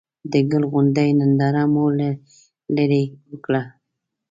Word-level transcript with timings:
د 0.31 0.33
ګل 0.49 0.63
غونډۍ 0.71 1.09
ننداره 1.19 1.63
مو 1.73 1.85
له 1.99 2.09
ليرې 2.75 3.03
وکړه. 3.29 3.63